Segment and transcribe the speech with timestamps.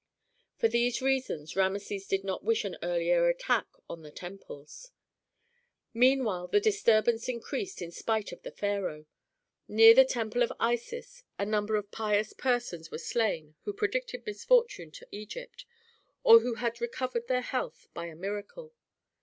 [0.57, 4.89] For these reasons Rameses did not wish an earlier attack on the temples.
[5.93, 9.05] Meanwhile the disturbance increased in spite of the pharaoh.
[9.67, 14.89] Near the temple of Isis a number of pious persons were slain who predicted misfortune
[14.89, 15.65] to Egypt,
[16.23, 18.73] or who had recovered their health by a miracle.